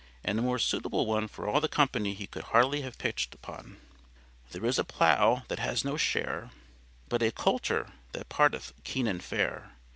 And 0.23 0.39
a 0.39 0.41
more 0.41 0.57
suitable 0.57 1.05
one 1.05 1.27
for 1.27 1.47
all 1.47 1.61
the 1.61 1.67
company 1.67 2.15
he 2.15 2.25
could 2.25 2.45
hardly 2.45 2.81
have 2.81 2.97
pitched 2.97 3.35
upon. 3.35 3.79
"There 4.49 4.65
is 4.65 4.79
a 4.79 4.83
plough 4.83 5.43
that 5.47 5.59
has 5.59 5.85
no 5.85 5.95
share, 5.95 6.49
But 7.07 7.21
a 7.21 7.31
coulter 7.31 7.91
that 8.13 8.27
parteth 8.27 8.73
keen 8.83 9.05
and 9.05 9.23
fair. 9.23 9.73